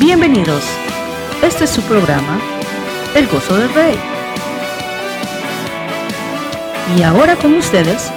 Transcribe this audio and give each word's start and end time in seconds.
Bienvenidos. 0.00 0.62
Este 1.42 1.64
es 1.64 1.70
su 1.70 1.82
programa, 1.82 2.40
El 3.16 3.26
Gozo 3.26 3.56
del 3.56 3.68
Rey. 3.74 3.96
Y 6.96 7.02
ahora 7.02 7.34
con 7.34 7.54
ustedes, 7.54 8.08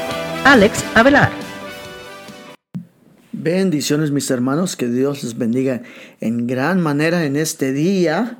Alex 0.45 0.85
Avelar. 0.93 1.31
Bendiciones 3.31 4.11
mis 4.11 4.29
hermanos, 4.29 4.75
que 4.75 4.89
Dios 4.89 5.23
les 5.23 5.35
bendiga 5.35 5.81
en 6.19 6.45
gran 6.45 6.79
manera 6.79 7.25
en 7.25 7.35
este 7.35 7.73
día. 7.73 8.37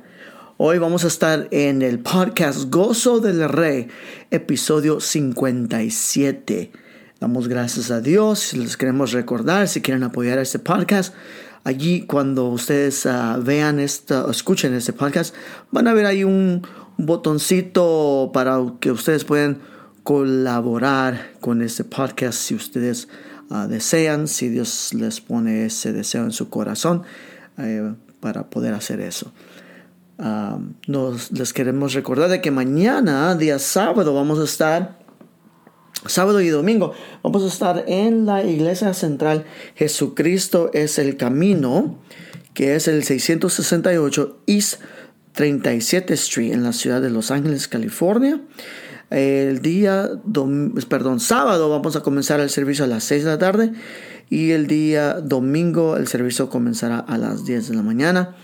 Hoy 0.56 0.78
vamos 0.78 1.02
a 1.02 1.08
estar 1.08 1.48
en 1.50 1.82
el 1.82 1.98
podcast 1.98 2.70
Gozo 2.70 3.18
del 3.18 3.48
Rey, 3.48 3.88
episodio 4.30 5.00
57. 5.00 6.70
Damos 7.18 7.48
gracias 7.48 7.90
a 7.90 8.00
Dios, 8.00 8.52
les 8.54 8.76
queremos 8.76 9.10
recordar 9.10 9.66
si 9.66 9.80
quieren 9.80 10.04
apoyar 10.04 10.38
este 10.38 10.60
podcast. 10.60 11.12
Allí 11.64 12.06
cuando 12.06 12.48
ustedes 12.48 13.06
uh, 13.06 13.40
vean 13.42 13.78
esto, 13.78 14.30
escuchen 14.30 14.74
este 14.74 14.92
podcast, 14.92 15.34
van 15.70 15.86
a 15.86 15.94
ver 15.94 16.06
ahí 16.06 16.24
un, 16.24 16.62
botoncito 16.96 18.30
para 18.32 18.58
que 18.80 18.90
ustedes 18.90 19.24
puedan 19.24 19.58
colaborar 20.02 21.32
con 21.40 21.62
este 21.62 21.84
podcast 21.84 22.38
si 22.38 22.54
ustedes 22.54 23.08
uh, 23.50 23.66
desean, 23.68 24.28
si 24.28 24.48
Dios 24.48 24.92
les 24.94 25.20
pone 25.20 25.66
ese 25.66 25.92
deseo 25.92 26.24
en 26.24 26.32
su 26.32 26.48
corazón 26.48 27.02
eh, 27.58 27.94
para 28.20 28.48
poder 28.48 28.74
hacer 28.74 29.00
eso. 29.00 29.32
Uh, 30.18 30.60
nos 30.86 31.32
les 31.32 31.52
queremos 31.52 31.94
recordar 31.94 32.28
de 32.28 32.40
que 32.40 32.50
mañana, 32.50 33.34
día 33.34 33.58
sábado, 33.58 34.14
vamos 34.14 34.38
a 34.38 34.44
estar, 34.44 34.98
sábado 36.06 36.40
y 36.40 36.48
domingo, 36.48 36.92
vamos 37.22 37.42
a 37.44 37.46
estar 37.46 37.84
en 37.86 38.26
la 38.26 38.44
iglesia 38.44 38.94
central 38.94 39.44
Jesucristo 39.74 40.70
es 40.72 40.98
el 40.98 41.16
camino, 41.16 41.98
que 42.54 42.74
es 42.74 42.88
el 42.88 43.04
668 43.04 44.40
East 44.46 44.80
37 45.32 46.14
Street 46.14 46.52
en 46.52 46.62
la 46.62 46.72
ciudad 46.72 47.00
de 47.00 47.10
Los 47.10 47.30
Ángeles, 47.30 47.68
California. 47.68 48.40
El 49.10 49.60
día, 49.60 50.08
perdón, 50.88 51.20
sábado 51.20 51.68
vamos 51.68 51.96
a 51.96 52.00
comenzar 52.00 52.40
el 52.40 52.48
servicio 52.48 52.84
a 52.84 52.88
las 52.88 53.04
6 53.04 53.24
de 53.24 53.30
la 53.30 53.38
tarde 53.38 53.72
y 54.30 54.52
el 54.52 54.66
día 54.66 55.20
domingo 55.20 55.96
el 55.96 56.08
servicio 56.08 56.48
comenzará 56.48 56.98
a 56.98 57.18
las 57.18 57.44
10 57.44 57.68
de 57.68 57.74
la 57.74 57.82
mañana. 57.82 58.36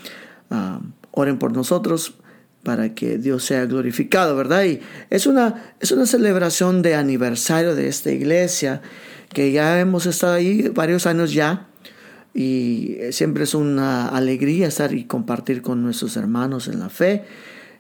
Uh, 0.51 0.83
oren 1.13 1.39
por 1.39 1.53
nosotros 1.53 2.15
para 2.63 2.95
que 2.95 3.19
Dios 3.19 3.45
sea 3.45 3.67
glorificado, 3.67 4.37
¿verdad? 4.37 4.65
Y 4.65 4.81
es 5.11 5.27
una, 5.27 5.73
es 5.81 5.93
una 5.93 6.07
celebración 6.07 6.83
de 6.83 6.95
aniversario 6.95 7.75
de 7.75 7.89
esta 7.89 8.11
iglesia 8.11 8.83
que 9.33 9.53
ya 9.53 9.81
hemos 9.81 10.07
estado 10.07 10.35
ahí 10.35 10.69
varios 10.69 11.07
años 11.07 11.33
ya 11.33 11.69
y 12.35 12.99
siempre 13.11 13.45
es 13.45 13.55
una 13.55 14.09
alegría 14.09 14.69
estar 14.69 14.93
y 14.93 15.05
compartir 15.05 15.63
con 15.63 15.83
nuestros 15.83 16.17
hermanos 16.17 16.69
en 16.69 16.79
la 16.79 16.89
fe. 16.89 17.25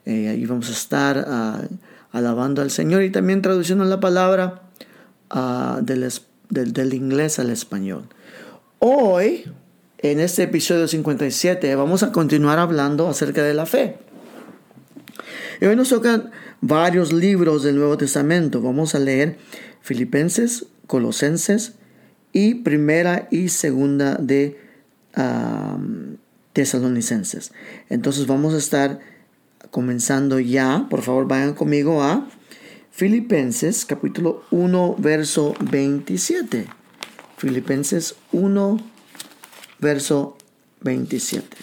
Eh, 0.04 0.28
ahí 0.28 0.46
vamos 0.46 0.68
a 0.68 0.72
estar 0.72 1.18
uh, 1.18 2.16
alabando 2.16 2.62
al 2.62 2.70
Señor 2.70 3.02
y 3.02 3.10
también 3.10 3.42
traduciendo 3.42 3.84
la 3.84 4.00
palabra 4.00 4.62
del, 5.82 6.10
del, 6.48 6.72
del, 6.72 6.94
inglés 6.94 7.38
al 7.38 7.50
español. 7.50 8.04
Hoy, 8.78 9.44
en 9.98 10.20
este 10.20 10.44
episodio 10.44 10.88
57, 10.88 11.74
vamos 11.74 12.02
a 12.02 12.12
continuar 12.12 12.58
hablando 12.58 13.08
acerca 13.08 13.42
de 13.42 13.52
la 13.52 13.66
fe. 13.66 13.98
Y 15.60 15.66
hoy 15.66 15.74
nos 15.74 15.88
tocan 15.88 16.30
varios 16.60 17.12
libros 17.12 17.64
del 17.64 17.76
Nuevo 17.76 17.96
Testamento. 17.96 18.60
Vamos 18.60 18.94
a 18.94 19.00
leer 19.00 19.38
Filipenses, 19.80 20.66
Colosenses 20.86 21.74
y 22.32 22.56
Primera 22.56 23.26
y 23.30 23.48
Segunda 23.48 24.14
de 24.16 24.60
Tesalonicenses. 26.52 27.52
Entonces 27.88 28.26
vamos 28.26 28.54
a 28.54 28.58
estar 28.58 29.00
comenzando 29.70 30.38
ya, 30.38 30.86
por 30.88 31.02
favor 31.02 31.26
vayan 31.26 31.54
conmigo 31.54 32.02
a 32.02 32.28
Filipenses 32.90 33.84
capítulo 33.84 34.44
1 34.50 34.96
verso 34.98 35.54
27. 35.60 36.66
Filipenses 37.36 38.14
1 38.32 38.78
verso 39.80 40.36
27. 40.82 41.56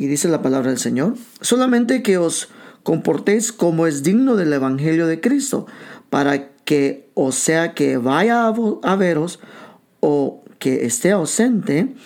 Y 0.00 0.06
dice 0.06 0.28
la 0.28 0.40
palabra 0.40 0.70
del 0.70 0.78
Señor, 0.78 1.16
solamente 1.42 2.02
que 2.02 2.16
os 2.16 2.48
comportéis 2.82 3.52
como 3.52 3.86
es 3.86 4.02
digno 4.02 4.34
del 4.34 4.50
Evangelio 4.50 5.06
de 5.06 5.20
Cristo, 5.20 5.66
para 6.08 6.52
que 6.64 7.10
o 7.12 7.32
sea 7.32 7.74
que 7.74 7.98
vaya 7.98 8.46
a, 8.46 8.96
veros 8.96 9.40
o 10.00 10.42
que 10.58 10.86
esté 10.86 11.10
ausente, 11.10 11.96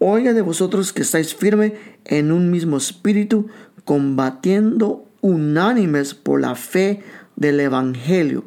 oiga 0.00 0.32
de 0.32 0.42
vosotros 0.42 0.92
que 0.92 1.02
estáis 1.02 1.32
firme 1.32 1.74
en 2.06 2.32
un 2.32 2.50
mismo 2.50 2.76
espíritu, 2.76 3.46
combatiendo 3.84 5.04
unánimes 5.20 6.12
por 6.12 6.40
la 6.40 6.56
fe 6.56 7.04
del 7.36 7.60
Evangelio. 7.60 8.46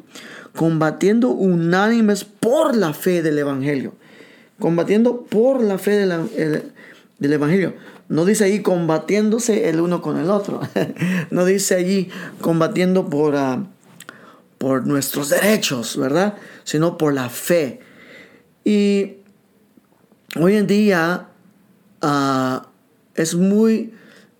Combatiendo 0.54 1.30
unánimes 1.30 2.24
por 2.24 2.76
la 2.76 2.92
fe 2.92 3.22
del 3.22 3.38
Evangelio. 3.38 3.94
Combatiendo 4.58 5.24
por 5.24 5.62
la 5.62 5.78
fe 5.78 5.92
del, 5.92 6.12
el, 6.36 6.72
del 7.18 7.32
Evangelio. 7.32 7.72
No 8.08 8.24
dice 8.24 8.44
ahí 8.44 8.62
combatiéndose 8.62 9.68
el 9.68 9.80
uno 9.80 10.00
con 10.00 10.18
el 10.18 10.30
otro. 10.30 10.60
no 11.30 11.44
dice 11.44 11.74
allí 11.74 12.08
combatiendo 12.40 13.08
por, 13.10 13.34
uh, 13.34 13.66
por 14.56 14.86
nuestros 14.86 15.28
derechos, 15.28 15.96
¿verdad? 15.96 16.36
Sino 16.64 16.96
por 16.96 17.12
la 17.12 17.28
fe. 17.28 17.80
Y 18.64 19.18
hoy 20.36 20.56
en 20.56 20.66
día 20.66 21.28
uh, 22.02 22.66
es 23.14 23.34
muy, 23.34 23.92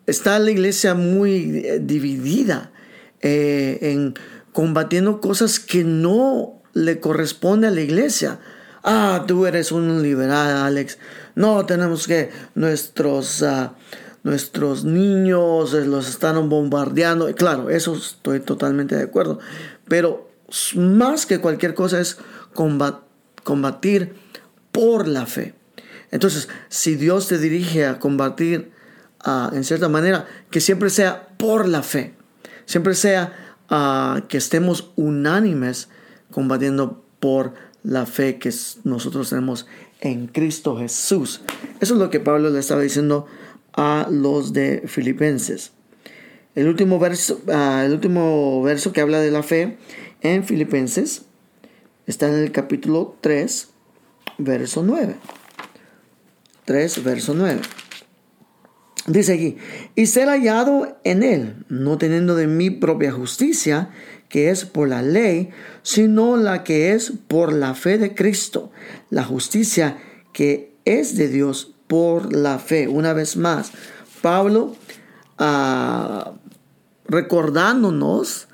está 0.06 0.38
la 0.38 0.50
iglesia 0.50 0.94
muy 0.94 1.62
eh, 1.64 1.78
dividida 1.80 2.72
eh, 3.20 3.78
en 3.82 4.14
combatiendo 4.52 5.20
cosas 5.20 5.60
que 5.60 5.84
no 5.84 6.62
le 6.72 7.00
corresponde 7.00 7.66
a 7.66 7.70
la 7.70 7.80
iglesia. 7.80 8.38
Ah, 8.82 9.24
tú 9.26 9.46
eres 9.46 9.72
un 9.72 10.02
liberal, 10.02 10.56
Alex. 10.56 10.98
No, 11.38 11.64
tenemos 11.66 12.08
que 12.08 12.30
nuestros, 12.56 13.42
uh, 13.42 13.70
nuestros 14.24 14.84
niños 14.84 15.72
los 15.72 16.08
están 16.08 16.48
bombardeando. 16.48 17.32
Claro, 17.36 17.70
eso 17.70 17.94
estoy 17.94 18.40
totalmente 18.40 18.96
de 18.96 19.04
acuerdo. 19.04 19.38
Pero 19.86 20.32
más 20.74 21.26
que 21.26 21.38
cualquier 21.38 21.74
cosa 21.74 22.00
es 22.00 22.18
combatir 23.44 24.16
por 24.72 25.06
la 25.06 25.26
fe. 25.26 25.54
Entonces, 26.10 26.48
si 26.70 26.96
Dios 26.96 27.28
te 27.28 27.38
dirige 27.38 27.86
a 27.86 28.00
combatir 28.00 28.72
uh, 29.24 29.54
en 29.54 29.62
cierta 29.62 29.88
manera, 29.88 30.26
que 30.50 30.60
siempre 30.60 30.90
sea 30.90 31.28
por 31.36 31.68
la 31.68 31.84
fe, 31.84 32.16
siempre 32.66 32.96
sea 32.96 33.54
uh, 33.70 34.26
que 34.26 34.38
estemos 34.38 34.90
unánimes 34.96 35.88
combatiendo 36.32 37.04
por 37.20 37.54
la 37.84 38.06
fe 38.06 38.40
que 38.40 38.52
nosotros 38.82 39.30
tenemos 39.30 39.66
en 40.00 40.26
Cristo 40.26 40.76
Jesús. 40.76 41.42
Eso 41.80 41.94
es 41.94 42.00
lo 42.00 42.10
que 42.10 42.20
Pablo 42.20 42.50
le 42.50 42.58
estaba 42.58 42.82
diciendo 42.82 43.26
a 43.72 44.08
los 44.10 44.52
de 44.52 44.84
Filipenses. 44.86 45.72
El 46.54 46.68
último 46.68 46.98
verso, 46.98 47.40
uh, 47.46 47.84
el 47.84 47.92
último 47.92 48.62
verso 48.62 48.92
que 48.92 49.00
habla 49.00 49.20
de 49.20 49.30
la 49.30 49.42
fe 49.42 49.78
en 50.20 50.44
Filipenses 50.44 51.22
está 52.06 52.28
en 52.28 52.34
el 52.34 52.52
capítulo 52.52 53.16
3, 53.20 53.68
verso 54.38 54.82
9. 54.82 55.14
3, 56.64 57.04
verso 57.04 57.34
9. 57.34 57.60
Dice 59.06 59.32
aquí, 59.32 59.56
y 59.94 60.06
ser 60.06 60.28
hallado 60.28 60.98
en 61.04 61.22
él, 61.22 61.64
no 61.68 61.96
teniendo 61.96 62.34
de 62.34 62.46
mi 62.46 62.70
propia 62.70 63.10
justicia, 63.10 63.90
que 64.28 64.50
es 64.50 64.64
por 64.64 64.88
la 64.88 65.02
ley, 65.02 65.50
sino 65.82 66.36
la 66.36 66.64
que 66.64 66.92
es 66.92 67.12
por 67.28 67.52
la 67.52 67.74
fe 67.74 67.98
de 67.98 68.14
Cristo, 68.14 68.70
la 69.10 69.24
justicia 69.24 69.98
que 70.32 70.74
es 70.84 71.16
de 71.16 71.28
Dios 71.28 71.74
por 71.86 72.34
la 72.34 72.58
fe. 72.58 72.88
Una 72.88 73.12
vez 73.12 73.36
más, 73.36 73.72
Pablo 74.20 74.76
uh, 75.40 76.30
recordándonos 77.06 78.48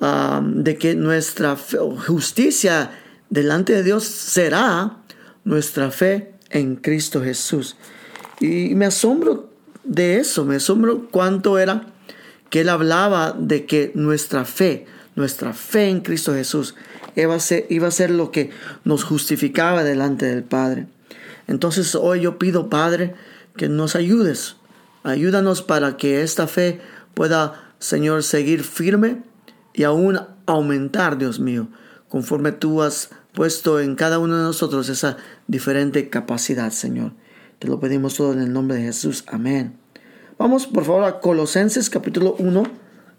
uh, 0.00 0.42
de 0.42 0.76
que 0.76 0.94
nuestra 0.94 1.56
fe, 1.56 1.78
justicia 2.06 2.90
delante 3.30 3.72
de 3.72 3.82
Dios 3.82 4.04
será 4.04 4.98
nuestra 5.44 5.90
fe 5.90 6.34
en 6.50 6.76
Cristo 6.76 7.22
Jesús. 7.22 7.76
Y 8.40 8.74
me 8.74 8.86
asombro 8.86 9.50
de 9.84 10.18
eso, 10.18 10.44
me 10.44 10.56
asombro 10.56 11.08
cuánto 11.10 11.58
era 11.58 11.86
que 12.50 12.60
él 12.60 12.68
hablaba 12.68 13.34
de 13.36 13.66
que 13.66 13.92
nuestra 13.94 14.44
fe, 14.44 14.86
nuestra 15.16 15.52
fe 15.52 15.88
en 15.88 16.00
Cristo 16.00 16.34
Jesús 16.34 16.74
iba 17.16 17.34
a 17.34 17.40
ser, 17.40 17.66
iba 17.70 17.88
a 17.88 17.92
ser 17.92 18.10
lo 18.10 18.30
que 18.30 18.50
nos 18.84 19.04
justificaba 19.04 19.84
delante 19.84 20.26
del 20.26 20.42
Padre. 20.42 20.86
Entonces 21.46 21.94
hoy 21.94 22.22
yo 22.22 22.38
pido, 22.38 22.68
Padre, 22.68 23.14
que 23.56 23.68
nos 23.68 23.96
ayudes. 23.96 24.56
Ayúdanos 25.02 25.62
para 25.62 25.96
que 25.96 26.22
esta 26.22 26.46
fe 26.46 26.80
pueda, 27.14 27.74
Señor, 27.78 28.22
seguir 28.22 28.64
firme 28.64 29.22
y 29.72 29.84
aún 29.84 30.20
aumentar, 30.46 31.18
Dios 31.18 31.40
mío, 31.40 31.68
conforme 32.08 32.52
tú 32.52 32.82
has 32.82 33.10
puesto 33.32 33.80
en 33.80 33.96
cada 33.96 34.18
uno 34.18 34.36
de 34.36 34.44
nosotros 34.44 34.88
esa 34.88 35.16
diferente 35.46 36.08
capacidad, 36.08 36.70
Señor. 36.70 37.12
Te 37.58 37.68
lo 37.68 37.80
pedimos 37.80 38.16
todo 38.16 38.32
en 38.32 38.40
el 38.40 38.52
nombre 38.52 38.76
de 38.76 38.84
Jesús. 38.84 39.24
Amén. 39.26 39.76
Vamos 40.38 40.66
por 40.66 40.84
favor 40.84 41.04
a 41.04 41.20
Colosenses 41.20 41.90
capítulo 41.90 42.34
1, 42.38 42.62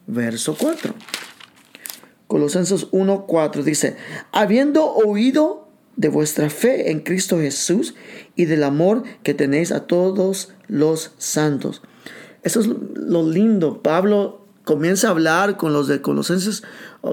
verso 0.07 0.55
4. 0.57 0.93
Colosenses 2.27 2.87
1, 2.91 3.25
4 3.27 3.63
dice, 3.63 3.97
habiendo 4.31 4.85
oído 4.85 5.67
de 5.95 6.09
vuestra 6.09 6.49
fe 6.49 6.91
en 6.91 7.01
Cristo 7.01 7.39
Jesús 7.39 7.95
y 8.35 8.45
del 8.45 8.63
amor 8.63 9.03
que 9.23 9.33
tenéis 9.33 9.71
a 9.71 9.87
todos 9.87 10.53
los 10.67 11.11
santos. 11.17 11.81
Eso 12.43 12.59
es 12.59 12.67
lo 12.67 13.27
lindo. 13.27 13.81
Pablo 13.81 14.45
comienza 14.63 15.07
a 15.07 15.11
hablar 15.11 15.57
con 15.57 15.73
los 15.73 15.87
de 15.87 16.01
Colosenses, 16.01 16.63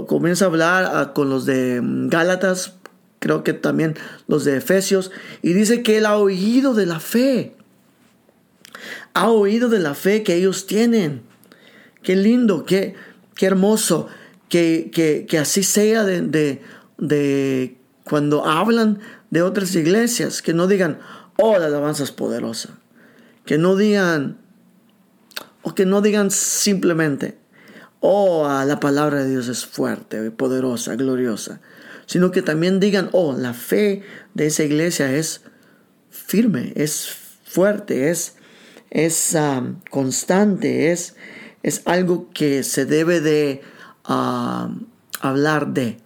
comienza 0.08 0.46
a 0.46 0.48
hablar 0.48 0.90
ah, 0.92 1.12
con 1.14 1.28
los 1.30 1.46
de 1.46 1.80
mm, 1.80 2.08
Gálatas, 2.08 2.74
creo 3.18 3.44
que 3.44 3.52
también 3.52 3.94
los 4.26 4.44
de 4.44 4.56
Efesios, 4.56 5.10
y 5.42 5.52
dice 5.52 5.82
que 5.82 5.98
él 5.98 6.06
ha 6.06 6.16
oído 6.16 6.74
de 6.74 6.86
la 6.86 6.98
fe. 6.98 7.54
Ha 9.14 9.28
oído 9.28 9.68
de 9.68 9.78
la 9.78 9.94
fe 9.94 10.22
que 10.22 10.34
ellos 10.34 10.66
tienen. 10.66 11.22
Qué 12.02 12.16
lindo, 12.16 12.64
qué, 12.64 12.94
qué 13.36 13.46
hermoso, 13.46 14.08
que, 14.52 15.26
que, 15.28 15.38
así 15.38 15.62
sea 15.62 16.04
de, 16.04 16.60
de, 16.98 17.76
cuando 18.04 18.44
hablan 18.44 19.00
de 19.30 19.40
otras 19.40 19.74
iglesias, 19.74 20.42
que 20.42 20.52
no 20.52 20.66
digan, 20.66 20.98
oh, 21.38 21.58
la 21.58 21.66
alabanza 21.66 22.04
es 22.04 22.12
poderosa. 22.12 22.78
Que 23.46 23.56
no 23.56 23.76
digan, 23.76 24.38
o 25.62 25.74
que 25.74 25.86
no 25.86 26.02
digan 26.02 26.30
simplemente, 26.30 27.38
oh, 28.00 28.46
la 28.66 28.78
palabra 28.78 29.24
de 29.24 29.30
Dios 29.30 29.48
es 29.48 29.64
fuerte, 29.64 30.30
poderosa, 30.30 30.96
gloriosa 30.96 31.60
sino 32.06 32.30
que 32.30 32.42
también 32.42 32.80
digan, 32.80 33.08
oh, 33.12 33.32
la 33.32 33.54
fe 33.54 34.02
de 34.34 34.46
esa 34.46 34.64
iglesia 34.64 35.14
es 35.16 35.40
firme, 36.10 36.72
es 36.76 37.08
fuerte, 37.44 38.10
es, 38.10 38.34
es 38.90 39.34
um, 39.34 39.80
constante, 39.90 40.92
es, 40.92 41.16
es 41.62 41.80
algo 41.86 42.28
que 42.34 42.64
se 42.64 42.84
debe 42.84 43.22
de 43.22 43.62
um, 44.08 44.86
hablar 45.20 45.68
de, 45.68 45.98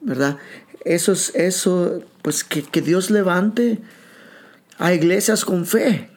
¿verdad? 0.00 0.38
Eso 0.84 1.12
es 1.12 1.34
eso, 1.34 2.02
pues 2.22 2.44
que, 2.44 2.62
que 2.62 2.80
Dios 2.82 3.10
levante 3.10 3.80
a 4.78 4.92
iglesias 4.92 5.44
con 5.44 5.66
fe. 5.66 6.10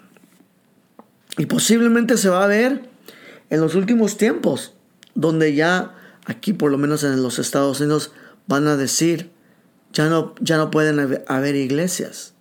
Y 1.38 1.46
posiblemente 1.46 2.18
se 2.18 2.30
va 2.30 2.44
a 2.44 2.48
ver 2.48 2.90
en 3.50 3.62
los 3.62 3.76
últimos 3.76 4.18
tiempos, 4.18 4.74
donde 5.14 5.54
ya 5.54 5.96
aquí 6.26 6.54
por 6.54 6.72
lo 6.72 6.78
menos 6.78 7.04
en 7.04 7.22
los 7.22 7.40
Estados 7.40 7.80
Unidos 7.80 8.12
van 8.48 8.68
a 8.68 8.78
decir, 8.78 9.32
ya 9.94 10.10
no, 10.10 10.36
ya 10.40 10.58
no 10.58 10.72
pueden 10.72 11.00
haber, 11.28 11.56
iglesias. 11.56 12.34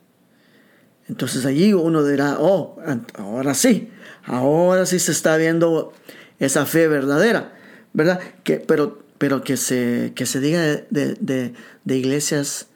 Entonces 1.08 1.44
allí 1.44 1.73
uno 1.73 2.05
dirá, 2.05 2.37
oh, 2.41 2.76
ahora 3.14 3.55
sí, 3.55 3.91
ahora 4.25 4.87
sí 4.87 4.99
se 4.99 5.12
está 5.12 5.37
viendo 5.37 5.93
esa 6.38 6.67
fe 6.67 6.88
verdadera, 6.88 7.52
¿verdad? 7.94 8.20
Que, 8.43 8.56
pero, 8.56 9.02
pero 9.17 9.43
que 9.43 9.56
se, 9.56 10.12
que 10.14 10.26
se 10.26 10.41
diga 10.41 10.61
de, 10.91 11.55
de, 11.85 11.96
iglesias, 11.96 12.67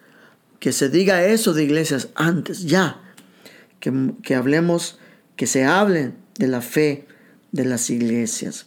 que 0.61 0.73
se 0.73 0.89
diga 0.89 1.25
eso 1.25 1.53
de 1.53 1.65
iglesias 1.65 2.09
antes, 2.15 2.65
ya, 2.65 3.03
que, 3.81 3.93
que 4.23 4.35
hablemos, 4.35 4.99
que 5.37 5.47
se 5.47 5.65
hablen 5.65 6.15
de 6.39 6.49
la 6.49 6.63
fe 6.63 7.07
de 7.53 7.67
las 7.67 7.91
iglesias. 7.91 8.67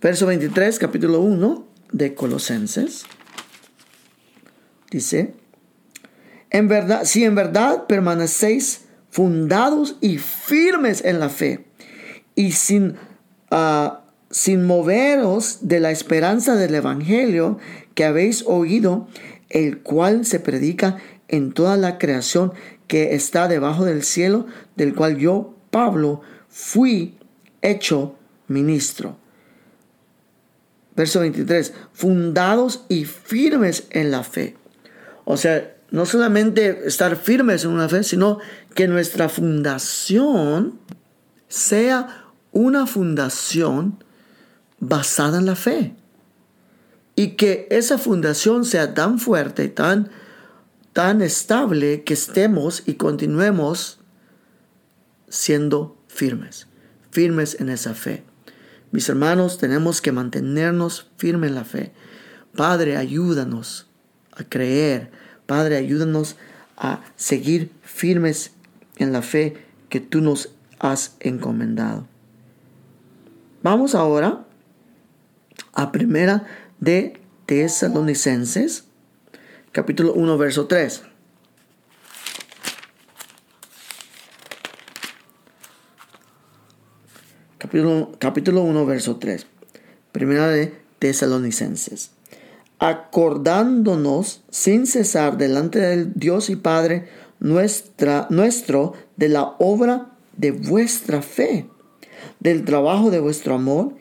Verso 0.00 0.24
23, 0.26 0.78
capítulo 0.78 1.20
1 1.20 1.66
de 1.92 2.14
Colosenses. 2.14 3.04
Dice, 4.90 5.34
en 6.50 6.68
verdad, 6.68 7.04
si 7.04 7.24
en 7.24 7.34
verdad 7.34 7.86
permanecéis 7.86 8.86
fundados 9.10 9.96
y 10.00 10.18
firmes 10.18 11.04
en 11.04 11.20
la 11.20 11.28
fe 11.28 11.66
y 12.34 12.52
sin, 12.52 12.96
ah, 13.50 14.04
sin 14.30 14.64
moveros 14.64 15.58
de 15.62 15.80
la 15.80 15.90
esperanza 15.90 16.54
del 16.56 16.74
Evangelio 16.74 17.58
que 17.94 18.04
habéis 18.04 18.44
oído, 18.46 19.08
el 19.48 19.80
cual 19.80 20.24
se 20.24 20.40
predica 20.40 20.98
en 21.28 21.52
toda 21.52 21.76
la 21.76 21.98
creación 21.98 22.52
que 22.86 23.14
está 23.14 23.48
debajo 23.48 23.84
del 23.84 24.02
cielo, 24.02 24.46
del 24.76 24.94
cual 24.94 25.18
yo, 25.18 25.54
Pablo, 25.70 26.22
fui 26.48 27.18
hecho 27.62 28.16
ministro. 28.48 29.16
Verso 30.96 31.20
23, 31.20 31.72
fundados 31.92 32.84
y 32.88 33.04
firmes 33.04 33.86
en 33.90 34.10
la 34.10 34.24
fe. 34.24 34.56
O 35.24 35.36
sea, 35.36 35.76
no 35.90 36.06
solamente 36.06 36.86
estar 36.86 37.16
firmes 37.16 37.64
en 37.64 37.70
una 37.70 37.88
fe, 37.88 38.02
sino 38.02 38.38
que 38.74 38.86
nuestra 38.86 39.28
fundación 39.28 40.78
sea 41.48 42.32
una 42.52 42.86
fundación 42.86 44.04
basada 44.80 45.38
en 45.38 45.46
la 45.46 45.56
fe. 45.56 45.94
Y 47.14 47.32
que 47.32 47.68
esa 47.70 47.98
fundación 47.98 48.64
sea 48.64 48.94
tan 48.94 49.18
fuerte, 49.18 49.68
tan, 49.68 50.10
tan 50.92 51.22
estable, 51.22 52.02
que 52.02 52.14
estemos 52.14 52.82
y 52.86 52.94
continuemos 52.94 54.00
siendo 55.28 55.96
firmes, 56.08 56.66
firmes 57.10 57.60
en 57.60 57.68
esa 57.68 57.94
fe. 57.94 58.24
Mis 58.90 59.08
hermanos, 59.08 59.58
tenemos 59.58 60.00
que 60.00 60.12
mantenernos 60.12 61.08
firmes 61.16 61.50
en 61.50 61.54
la 61.54 61.64
fe. 61.64 61.92
Padre, 62.56 62.96
ayúdanos 62.96 63.86
a 64.32 64.42
creer. 64.44 65.10
Padre, 65.46 65.76
ayúdanos 65.76 66.36
a 66.76 67.02
seguir 67.16 67.70
firmes 67.82 68.52
en 68.96 69.12
la 69.12 69.22
fe 69.22 69.64
que 69.88 70.00
tú 70.00 70.20
nos 70.20 70.54
has 70.78 71.16
encomendado. 71.20 72.06
Vamos 73.62 73.94
ahora 73.94 74.46
a 75.72 75.92
primera 75.92 76.44
de 76.78 77.20
Tesalonicenses, 77.46 78.84
capítulo 79.72 80.12
1, 80.14 80.38
verso 80.38 80.66
3. 80.66 81.02
Capítulo, 87.58 88.12
capítulo 88.18 88.62
1, 88.62 88.86
verso 88.86 89.16
3. 89.16 89.46
Primera 90.12 90.48
de 90.48 90.74
Tesalonicenses 90.98 92.12
acordándonos 92.80 94.42
sin 94.50 94.86
cesar 94.86 95.36
delante 95.36 95.78
del 95.78 96.14
Dios 96.14 96.48
y 96.48 96.56
Padre 96.56 97.08
nuestra, 97.38 98.26
nuestro 98.30 98.94
de 99.16 99.28
la 99.28 99.54
obra 99.58 100.12
de 100.36 100.50
vuestra 100.50 101.20
fe, 101.20 101.68
del 102.40 102.64
trabajo 102.64 103.10
de 103.10 103.20
vuestro 103.20 103.54
amor 103.54 103.94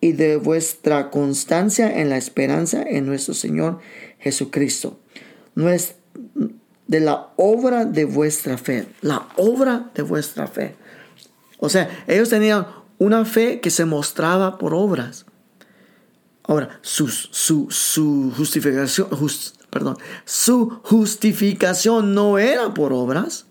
y 0.00 0.12
de 0.12 0.36
vuestra 0.36 1.10
constancia 1.10 2.00
en 2.00 2.08
la 2.08 2.16
esperanza 2.16 2.82
en 2.82 3.06
nuestro 3.06 3.34
Señor 3.34 3.80
Jesucristo. 4.18 4.98
De 5.54 7.00
la 7.00 7.28
obra 7.36 7.84
de 7.84 8.04
vuestra 8.04 8.56
fe, 8.56 8.86
la 9.02 9.28
obra 9.36 9.90
de 9.94 10.02
vuestra 10.02 10.46
fe. 10.46 10.74
O 11.58 11.68
sea, 11.68 12.04
ellos 12.06 12.30
tenían 12.30 12.66
una 12.98 13.24
fe 13.24 13.60
que 13.60 13.70
se 13.70 13.84
mostraba 13.84 14.58
por 14.58 14.74
obras. 14.74 15.26
Ahora, 16.44 16.80
su, 16.80 17.08
su, 17.08 18.32
justificación, 18.36 19.08
perdón, 19.68 19.98
su 20.24 20.80
justificación 20.82 22.14
no 22.14 22.38
era 22.38 22.72
por 22.72 22.92
obras, 22.92 23.44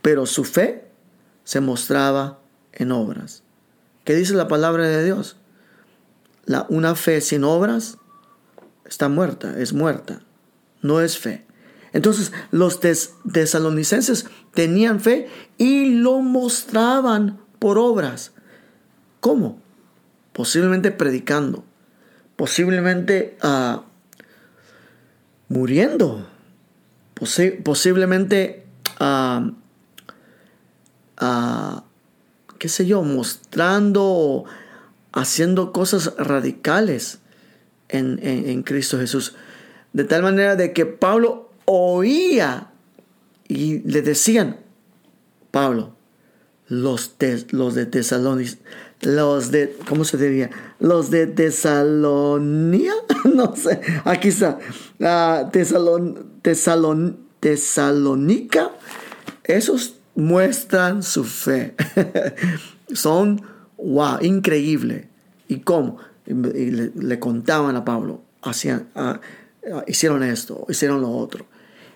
pero 0.00 0.24
su 0.26 0.44
fe 0.44 0.84
se 1.42 1.60
mostraba 1.60 2.38
en 2.72 2.92
obras. 2.92 3.42
¿Qué 4.04 4.14
dice 4.14 4.34
la 4.34 4.46
palabra 4.46 4.86
de 4.86 5.04
Dios? 5.04 5.37
La, 6.48 6.64
una 6.70 6.94
fe 6.94 7.20
sin 7.20 7.44
obras 7.44 7.98
está 8.86 9.10
muerta, 9.10 9.60
es 9.60 9.74
muerta, 9.74 10.22
no 10.80 11.02
es 11.02 11.18
fe. 11.18 11.46
Entonces 11.92 12.32
los 12.50 12.80
tesalonicenses 12.80 14.26
tenían 14.54 15.00
fe 15.00 15.28
y 15.58 16.00
lo 16.00 16.20
mostraban 16.20 17.38
por 17.58 17.76
obras. 17.76 18.32
¿Cómo? 19.20 19.60
Posiblemente 20.32 20.90
predicando, 20.90 21.64
posiblemente 22.36 23.36
uh, 23.42 23.82
muriendo, 25.48 26.26
posiblemente, 27.62 28.66
uh, 29.00 29.50
uh, 31.22 31.82
qué 32.58 32.68
sé 32.70 32.86
yo, 32.86 33.02
mostrando, 33.02 34.44
haciendo 35.12 35.72
cosas 35.72 36.14
radicales 36.18 37.18
en, 37.88 38.18
en, 38.22 38.62
Cristo 38.62 38.98
Jesús. 38.98 39.34
De 39.92 40.04
tal 40.04 40.22
manera 40.22 40.56
de 40.56 40.72
que 40.72 40.86
Pablo 40.86 41.50
oía 41.64 42.70
y 43.48 43.78
le 43.80 44.02
decían, 44.02 44.58
Pablo, 45.50 45.94
los, 46.68 47.14
los 47.50 47.74
de 47.74 47.86
Tesalónica, 47.86 48.58
los 49.00 49.50
de, 49.50 49.76
¿cómo 49.88 50.04
se 50.04 50.18
diría? 50.18 50.50
Los 50.80 51.10
de 51.10 51.26
Tesalonía, 51.26 52.92
no 53.34 53.56
sé, 53.56 53.80
aquí 54.04 54.28
está, 54.28 54.58
uh, 54.98 55.50
Tesalon, 55.50 56.28
Tesalónica, 57.40 58.72
esos 59.44 59.94
muestran 60.14 61.02
su 61.02 61.24
fe. 61.24 61.74
Son, 62.92 63.40
wow, 63.78 64.18
increíble. 64.20 65.08
¿Y 65.48 65.60
cómo? 65.60 65.98
Y 66.26 66.32
le, 66.70 67.18
contaban 67.18 67.76
a 67.76 67.84
Pablo, 67.84 68.20
hacían, 68.42 68.88
ah, 68.94 69.20
ah, 69.72 69.84
hicieron 69.86 70.22
esto, 70.22 70.66
hicieron 70.68 71.00
lo 71.00 71.10
otro. 71.10 71.46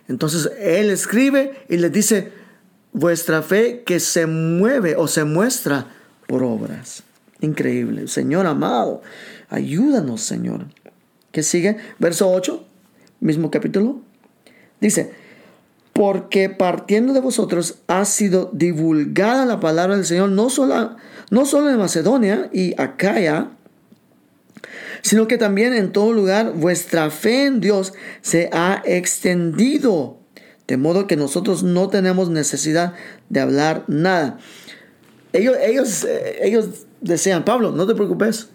Entonces 0.08 0.50
él 0.58 0.90
escribe 0.90 1.64
y 1.68 1.76
le 1.76 1.90
dice, 1.90 2.32
vuestra 2.92 3.42
fe 3.42 3.82
que 3.84 4.00
se 4.00 4.26
mueve 4.26 4.96
o 4.96 5.06
se 5.06 5.24
muestra 5.24 5.88
por 6.26 6.42
obras. 6.42 7.02
Increíble. 7.40 8.08
Señor 8.08 8.46
amado, 8.46 9.02
ayúdanos, 9.48 10.22
Señor. 10.22 10.66
¿Qué 11.30 11.42
sigue? 11.42 11.76
Verso 11.98 12.30
8, 12.30 12.64
mismo 13.20 13.50
capítulo. 13.50 14.00
Dice, 14.80 15.12
porque 15.92 16.48
partiendo 16.48 17.12
de 17.12 17.20
vosotros 17.20 17.76
ha 17.86 18.04
sido 18.04 18.50
divulgada 18.52 19.44
la 19.44 19.60
palabra 19.60 19.96
del 19.96 20.06
Señor, 20.06 20.30
no 20.30 20.50
solo, 20.50 20.96
no 21.30 21.46
solo 21.46 21.70
en 21.70 21.78
Macedonia 21.78 22.48
y 22.52 22.80
Acaya, 22.80 23.50
sino 25.02 25.26
que 25.26 25.38
también 25.38 25.72
en 25.72 25.92
todo 25.92 26.12
lugar 26.12 26.52
vuestra 26.54 27.10
fe 27.10 27.46
en 27.46 27.60
Dios 27.60 27.92
se 28.20 28.48
ha 28.52 28.82
extendido, 28.84 30.18
de 30.66 30.76
modo 30.76 31.06
que 31.06 31.16
nosotros 31.16 31.62
no 31.62 31.88
tenemos 31.88 32.30
necesidad 32.30 32.94
de 33.28 33.40
hablar 33.40 33.84
nada. 33.88 34.38
Ellos, 35.32 35.56
ellos, 35.60 36.04
eh, 36.04 36.38
ellos 36.42 36.86
desean, 37.00 37.44
Pablo, 37.44 37.72
no 37.72 37.86
te 37.86 37.94
preocupes, 37.94 38.50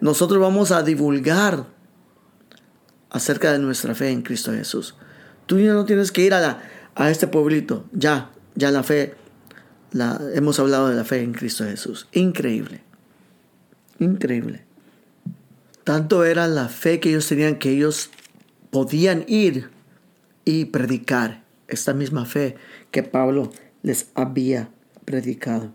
nosotros 0.00 0.40
vamos 0.40 0.70
a 0.70 0.82
divulgar 0.82 1.66
acerca 3.10 3.52
de 3.52 3.58
nuestra 3.58 3.94
fe 3.94 4.10
en 4.10 4.22
Cristo 4.22 4.52
Jesús. 4.52 4.96
Tú 5.46 5.58
ya 5.58 5.72
no 5.72 5.86
tienes 5.86 6.12
que 6.12 6.22
ir 6.22 6.34
a, 6.34 6.62
a 6.94 7.10
este 7.10 7.26
pueblito, 7.26 7.86
ya, 7.92 8.30
ya 8.54 8.70
la 8.70 8.82
fe, 8.82 9.14
hemos 10.34 10.58
hablado 10.58 10.88
de 10.88 10.96
la 10.96 11.04
fe 11.04 11.22
en 11.22 11.32
Cristo 11.32 11.64
Jesús. 11.64 12.08
Increíble, 12.12 12.80
increíble. 13.98 14.64
Tanto 15.84 16.24
era 16.24 16.46
la 16.46 16.68
fe 16.68 17.00
que 17.00 17.10
ellos 17.10 17.26
tenían 17.26 17.56
que 17.56 17.70
ellos 17.70 18.10
podían 18.70 19.24
ir 19.26 19.70
y 20.44 20.66
predicar 20.66 21.42
esta 21.66 21.94
misma 21.94 22.26
fe 22.26 22.56
que 22.90 23.02
Pablo 23.02 23.50
les 23.82 24.10
había 24.14 24.70
predicado. 25.04 25.72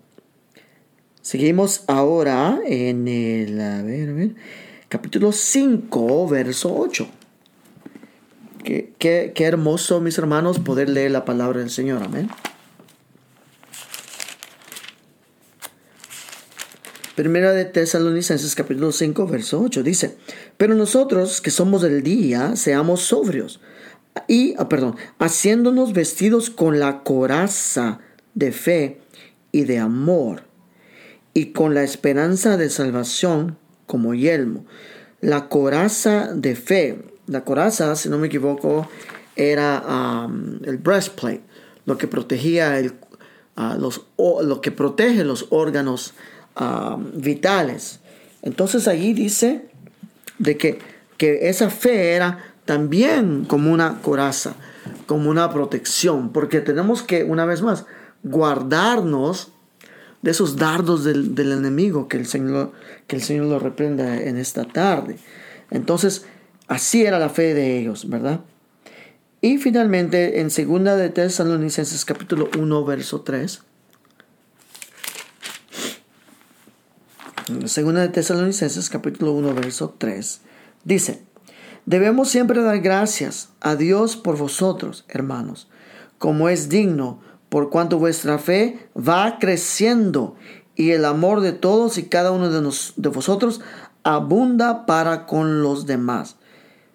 Seguimos 1.22 1.84
ahora 1.88 2.60
en 2.66 3.08
el 3.08 4.36
capítulo 4.90 5.32
5, 5.32 6.28
verso 6.28 6.76
8. 6.76 7.08
Qué, 8.64 8.94
qué, 8.98 9.32
qué 9.34 9.44
hermoso, 9.46 10.00
mis 10.00 10.18
hermanos, 10.18 10.60
poder 10.60 10.90
leer 10.90 11.12
la 11.12 11.26
palabra 11.26 11.60
del 11.60 11.70
Señor. 11.70 12.04
Amén. 12.04 12.30
Primera 17.16 17.52
de 17.52 17.66
Tesalonicenses 17.66 18.56
capítulo 18.56 18.92
5 18.92 19.28
verso 19.28 19.62
8 19.62 19.84
dice, 19.84 20.18
pero 20.58 20.74
nosotros 20.74 21.42
que 21.42 21.52
somos 21.52 21.84
del 21.84 22.02
día, 22.02 22.56
seamos 22.56 23.02
sobrios 23.02 23.62
y, 24.28 24.56
ah, 24.58 24.68
perdón, 24.68 24.96
haciéndonos 25.20 25.94
vestidos 25.94 26.50
con 26.50 26.80
la 26.80 27.04
coraza 27.04 28.00
de 28.34 28.52
fe 28.52 29.00
y 29.52 29.66
de 29.66 29.78
amor 29.78 30.46
y 31.36 31.52
con 31.52 31.76
la 31.76 31.84
esperanza 31.84 32.58
de 32.58 32.72
salvación 32.72 33.60
como 33.86 34.16
yelmo. 34.16 34.66
La 35.22 35.50
coraza 35.50 36.34
de 36.34 36.56
fe, 36.56 36.98
la 37.28 37.44
coraza, 37.44 37.96
si 37.96 38.10
no 38.10 38.18
me 38.18 38.26
equivoco, 38.26 38.90
era 39.36 40.28
el 40.64 40.78
breastplate, 40.80 41.44
lo 41.86 41.96
que 41.96 42.08
protegía 42.08 42.80
el, 42.80 42.96
los, 43.78 44.08
lo 44.18 44.62
que 44.62 44.72
protege 44.72 45.24
los 45.24 45.46
órganos 45.52 46.16
vitales. 47.14 48.00
Entonces 48.42 48.88
allí 48.88 49.14
dice 49.14 49.66
de 50.40 50.58
que, 50.58 50.80
que 51.18 51.50
esa 51.50 51.70
fe 51.70 52.12
era 52.14 52.40
también 52.66 53.46
como 53.46 53.72
una 53.72 54.02
coraza, 54.02 54.56
como 55.06 55.30
una 55.30 55.52
protección, 55.52 56.32
porque 56.32 56.62
tenemos 56.62 57.02
que, 57.02 57.24
una 57.24 57.46
vez 57.46 57.62
más, 57.62 57.86
guardarnos 58.24 59.52
de 60.22 60.32
esos 60.32 60.56
dardos 60.56 61.04
del, 61.04 61.36
del, 61.36 61.52
enemigo 61.52 62.08
que 62.08 62.18
el, 62.18 62.26
Señor, 62.26 62.72
que 63.08 63.18
el 63.18 63.22
Señor 63.22 63.48
lo 63.48 63.60
reprenda 63.60 64.22
en 64.22 64.38
esta 64.38 64.64
tarde. 64.64 65.18
Entonces, 65.70 66.26
así 66.68 67.06
era 67.06 67.20
la 67.20 67.30
fe 67.30 67.54
de 67.54 67.78
ellos, 67.80 68.10
¿verdad? 68.10 68.40
Y 69.42 69.58
finalmente, 69.58 70.40
en 70.40 70.50
segunda 70.50 70.96
de 70.96 71.10
Tesalonicenses 71.10 72.06
capítulo 72.06 72.50
1, 72.58 72.86
verso 72.86 73.22
3, 73.22 73.62
Segunda 77.66 78.02
de 78.02 78.10
Tesalonicenses 78.10 78.90
capítulo 78.90 79.32
1 79.34 79.54
verso 79.54 79.96
3 79.98 80.42
dice, 80.84 81.24
debemos 81.86 82.30
siempre 82.30 82.62
dar 82.62 82.80
gracias 82.80 83.50
a 83.62 83.76
Dios 83.76 84.18
por 84.18 84.38
vosotros, 84.38 85.06
hermanos, 85.08 85.70
como 86.18 86.50
es 86.50 86.70
digno, 86.70 87.22
por 87.50 87.70
cuanto 87.70 88.00
vuestra 88.00 88.40
fe 88.40 88.90
va 88.96 89.38
creciendo 89.40 90.36
y 90.76 90.92
el 90.92 91.06
amor 91.06 91.42
de 91.42 91.54
todos 91.54 91.98
y 91.98 92.04
cada 92.04 92.32
uno 92.32 92.50
de, 92.50 92.76
de 92.96 93.10
vosotros 93.10 93.62
abunda 94.04 94.86
para 94.86 95.26
con 95.26 95.62
los 95.62 95.86
demás. 95.86 96.38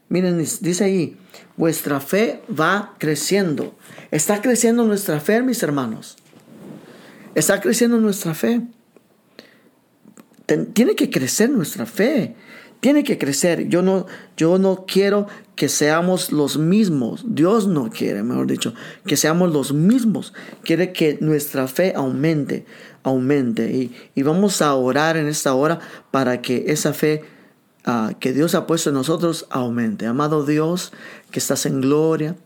Miren, 0.08 0.38
dice 0.38 0.84
ahí, 0.84 1.16
vuestra 1.56 2.00
fe 2.00 2.42
va 2.48 2.94
creciendo. 2.98 3.74
Está 4.10 4.40
creciendo 4.40 4.84
nuestra 4.84 5.20
fe, 5.20 5.42
mis 5.42 5.62
hermanos. 5.62 6.16
Está 7.34 7.60
creciendo 7.60 7.98
nuestra 7.98 8.34
fe 8.34 8.62
tiene 10.72 10.94
que 10.94 11.10
crecer 11.10 11.50
nuestra 11.50 11.86
fe. 11.86 12.34
Tiene 12.80 13.02
que 13.02 13.18
crecer. 13.18 13.68
Yo 13.68 13.82
no, 13.82 14.06
yo 14.36 14.58
no 14.58 14.84
quiero 14.86 15.26
que 15.56 15.68
seamos 15.68 16.30
los 16.30 16.58
mismos. 16.58 17.24
Dios 17.26 17.66
no 17.66 17.90
quiere, 17.90 18.22
mejor 18.22 18.46
dicho, 18.46 18.72
que 19.04 19.16
seamos 19.16 19.52
los 19.52 19.72
mismos. 19.72 20.32
Quiere 20.62 20.92
que 20.92 21.18
nuestra 21.20 21.66
fe 21.66 21.92
aumente, 21.96 22.64
aumente. 23.02 23.70
Y, 23.72 23.94
y 24.14 24.22
vamos 24.22 24.62
a 24.62 24.74
orar 24.74 25.16
en 25.16 25.26
esta 25.26 25.54
hora 25.54 25.80
para 26.12 26.40
que 26.40 26.66
esa 26.68 26.92
fe 26.92 27.24
uh, 27.86 28.16
que 28.20 28.32
Dios 28.32 28.54
ha 28.54 28.66
puesto 28.66 28.90
en 28.90 28.94
nosotros 28.94 29.46
aumente. 29.50 30.06
Amado 30.06 30.46
Dios, 30.46 30.92
que 31.32 31.40
estás 31.40 31.66
en 31.66 31.80
gloria. 31.80 32.36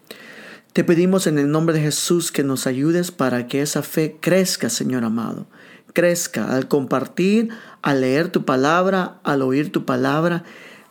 Te 0.73 0.83
pedimos 0.83 1.27
en 1.27 1.39
el 1.39 1.51
nombre 1.51 1.75
de 1.75 1.83
Jesús 1.83 2.33
que 2.33 2.43
nos 2.43 2.67
ayudes 2.67 3.11
para 3.11 3.47
que 3.47 3.61
esa 3.61 3.83
fe 3.83 4.17
crezca, 4.19 4.71
Señor 4.71 5.05
amado. 5.05 5.47
Crezca 5.93 6.55
al 6.55 6.69
compartir, 6.69 7.51
al 7.83 8.01
leer 8.01 8.29
tu 8.29 8.45
palabra, 8.45 9.21
al 9.25 9.43
oír 9.43 9.73
tu 9.73 9.85
palabra, 9.85 10.45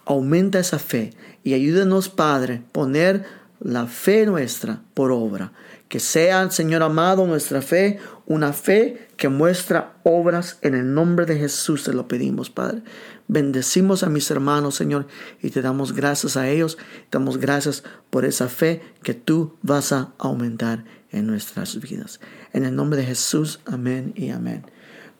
aumenta 0.05 0.59
esa 0.59 0.79
fe 0.79 1.13
y 1.43 1.53
ayúdenos, 1.53 2.09
Padre, 2.09 2.61
poner 2.71 3.25
la 3.59 3.87
fe 3.87 4.25
nuestra 4.25 4.81
por 4.93 5.11
obra. 5.11 5.53
Que 5.87 5.99
sea, 5.99 6.49
Señor 6.51 6.83
amado, 6.83 7.27
nuestra 7.27 7.61
fe 7.61 7.99
una 8.31 8.53
fe 8.53 9.09
que 9.17 9.27
muestra 9.27 9.99
obras 10.03 10.57
en 10.61 10.73
el 10.73 10.93
nombre 10.93 11.25
de 11.25 11.37
Jesús, 11.37 11.83
te 11.83 11.93
lo 11.93 12.07
pedimos, 12.07 12.49
Padre. 12.49 12.81
Bendecimos 13.27 14.03
a 14.03 14.09
mis 14.09 14.31
hermanos, 14.31 14.75
Señor, 14.75 15.07
y 15.41 15.49
te 15.49 15.61
damos 15.61 15.93
gracias 15.93 16.37
a 16.37 16.47
ellos, 16.47 16.77
damos 17.11 17.37
gracias 17.37 17.83
por 18.09 18.23
esa 18.23 18.47
fe 18.47 18.81
que 19.03 19.13
tú 19.13 19.57
vas 19.63 19.91
a 19.91 20.13
aumentar 20.17 20.85
en 21.11 21.27
nuestras 21.27 21.79
vidas. 21.81 22.21
En 22.53 22.63
el 22.63 22.73
nombre 22.73 22.99
de 22.99 23.05
Jesús, 23.05 23.59
amén 23.65 24.13
y 24.15 24.29
amén. 24.29 24.63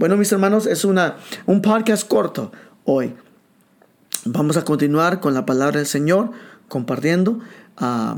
Bueno, 0.01 0.17
mis 0.17 0.31
hermanos, 0.31 0.65
es 0.65 0.83
una, 0.83 1.17
un 1.45 1.61
podcast 1.61 2.07
corto 2.07 2.51
hoy. 2.85 3.13
Vamos 4.25 4.57
a 4.57 4.65
continuar 4.65 5.19
con 5.19 5.35
la 5.35 5.45
palabra 5.45 5.77
del 5.77 5.85
Señor, 5.85 6.31
compartiendo 6.67 7.37
ah, 7.77 8.17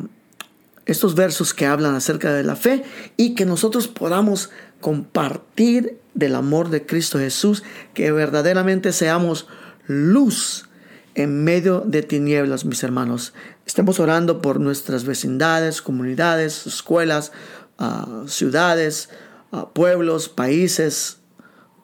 estos 0.85 1.13
versos 1.13 1.53
que 1.53 1.65
hablan 1.65 1.93
acerca 1.93 2.31
de 2.31 2.43
la 2.43 2.55
fe 2.55 2.85
y 3.17 3.35
que 3.35 3.45
nosotros 3.45 3.89
podamos 3.89 4.49
compartir 4.79 5.99
del 6.13 6.35
amor 6.35 6.69
de 6.69 6.85
Cristo 6.85 7.19
Jesús, 7.19 7.63
que 7.93 8.13
verdaderamente 8.13 8.93
seamos 8.93 9.47
luz 9.85 10.69
en 11.15 11.43
medio 11.43 11.81
de 11.81 12.01
tinieblas, 12.01 12.63
mis 12.63 12.81
hermanos. 12.81 13.33
Estemos 13.65 13.99
orando 13.99 14.41
por 14.41 14.61
nuestras 14.61 15.03
vecindades, 15.03 15.81
comunidades, 15.81 16.65
escuelas, 16.65 17.33
ah, 17.77 18.23
ciudades, 18.27 19.09
ah, 19.51 19.67
pueblos, 19.73 20.29
países, 20.29 21.17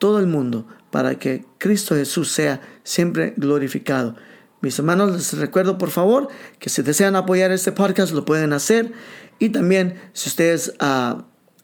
todo 0.00 0.18
el 0.18 0.26
mundo 0.26 0.66
para 0.90 1.14
que 1.14 1.44
Cristo 1.58 1.94
Jesús 1.94 2.32
sea 2.32 2.60
siempre 2.82 3.34
glorificado. 3.36 4.16
Mis 4.62 4.78
hermanos, 4.78 5.12
les 5.12 5.38
recuerdo 5.38 5.78
por 5.78 5.90
favor 5.90 6.28
que 6.58 6.68
si 6.68 6.82
desean 6.82 7.14
apoyar 7.14 7.52
este 7.52 7.70
podcast 7.70 8.12
lo 8.12 8.24
pueden 8.24 8.52
hacer 8.52 8.92
y 9.38 9.50
también 9.50 10.00
si 10.12 10.28
ustedes 10.28 10.74
uh, 10.82 11.22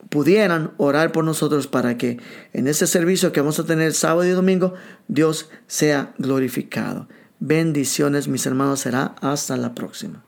pudieran 0.08 0.72
orar 0.76 1.12
por 1.12 1.24
nosotros 1.24 1.66
para 1.66 1.98
que 1.98 2.18
en 2.52 2.68
este 2.68 2.86
servicio 2.86 3.32
que 3.32 3.40
vamos 3.40 3.58
a 3.58 3.64
tener 3.64 3.92
sábado 3.92 4.24
y 4.24 4.30
domingo 4.30 4.74
Dios 5.08 5.50
sea 5.66 6.14
glorificado. 6.18 7.08
Bendiciones 7.40 8.28
mis 8.28 8.46
hermanos, 8.46 8.80
será 8.80 9.14
hasta 9.20 9.56
la 9.56 9.74
próxima. 9.74 10.25